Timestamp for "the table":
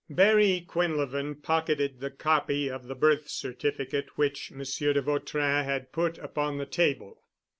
6.57-7.21